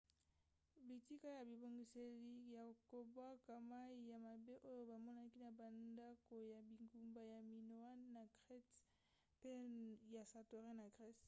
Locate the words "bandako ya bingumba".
5.59-7.21